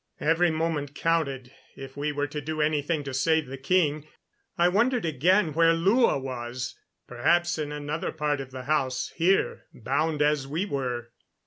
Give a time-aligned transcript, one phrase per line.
[0.19, 4.07] Every moment counted, if we were to do anything to save the king.
[4.57, 10.23] I wondered again where Lua was perhaps in another part of the house here, bound
[10.23, 11.11] as we were.